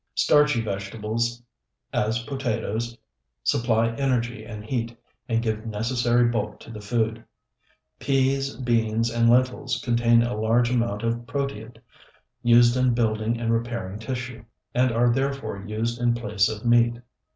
[0.15, 1.43] Starchy vegetables,
[1.93, 2.97] as potatoes,
[3.43, 4.97] supply energy and heat,
[5.29, 7.23] and give necessary bulk to the food.
[7.99, 11.79] Peas, beans, and lentils contain a large amount of proteid,
[12.41, 14.43] used in building and repairing tissue,
[14.73, 16.95] and are therefore used in place of meat.